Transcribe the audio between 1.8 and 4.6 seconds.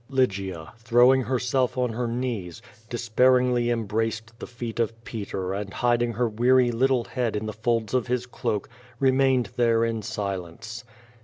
her knees, despairingly cm braced the